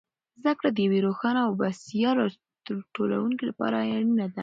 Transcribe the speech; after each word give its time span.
زده 0.41 0.53
کړه 0.59 0.69
د 0.73 0.77
یوې 0.85 0.99
روښانه 1.07 1.39
او 1.47 1.51
بسیا 1.59 2.09
راتلونکې 2.19 3.43
لپاره 3.49 3.75
اړینه 3.95 4.25
ده. 4.33 4.39